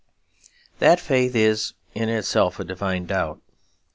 [0.79, 3.39] That faith is in itself a divine doubt.